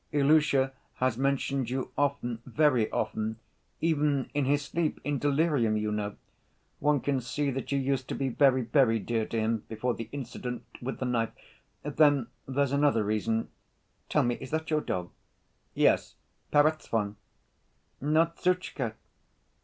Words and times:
"Ilusha 0.11 0.71
has 0.95 1.15
mentioned 1.15 1.69
you 1.69 1.91
often, 1.95 2.41
very 2.47 2.89
often, 2.91 3.37
even 3.81 4.31
in 4.33 4.45
his 4.45 4.63
sleep, 4.65 4.99
in 5.03 5.19
delirium, 5.19 5.77
you 5.77 5.91
know. 5.91 6.15
One 6.79 7.01
can 7.01 7.21
see 7.21 7.51
that 7.51 7.71
you 7.71 7.77
used 7.77 8.07
to 8.07 8.15
be 8.15 8.27
very, 8.27 8.63
very 8.63 8.97
dear 8.97 9.27
to 9.27 9.39
him... 9.39 9.59
before 9.67 9.93
the 9.93 10.09
incident... 10.11 10.63
with 10.81 10.97
the 10.97 11.05
knife.... 11.05 11.33
Then 11.83 12.29
there's 12.47 12.71
another 12.71 13.03
reason.... 13.03 13.49
Tell 14.09 14.23
me, 14.23 14.39
is 14.41 14.49
that 14.49 14.71
your 14.71 14.81
dog?" 14.81 15.11
"Yes, 15.75 16.15
Perezvon." 16.51 17.17
"Not 18.01 18.37
Zhutchka?" 18.39 18.95